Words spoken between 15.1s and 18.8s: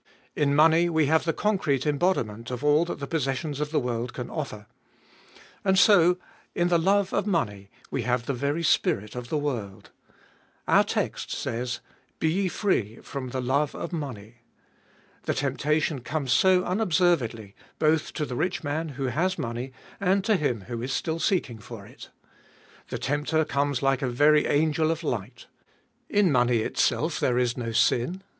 The temptation comes so unobservedly, both to the rich